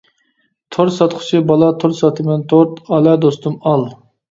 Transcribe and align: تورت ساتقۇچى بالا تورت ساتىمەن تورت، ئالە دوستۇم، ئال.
تورت 0.75 0.95
ساتقۇچى 0.95 1.41
بالا 1.51 1.69
تورت 1.85 1.99
ساتىمەن 2.01 2.43
تورت، 2.55 2.83
ئالە 2.95 3.17
دوستۇم، 3.29 3.63
ئال. 3.71 3.89